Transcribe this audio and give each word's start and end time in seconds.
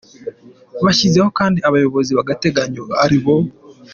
Bashyizeho 0.83 1.29
kandi 1.39 1.59
abayobozi 1.67 2.11
b’agateganyo 2.17 2.83
ari 3.03 3.17
bo: 3.23 3.35